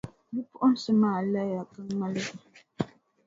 Bipuɣinsi 0.33 0.91
maa 1.01 1.19
laya 1.33 1.61
ka 1.71 1.79
ŋmaligi. 1.89 2.37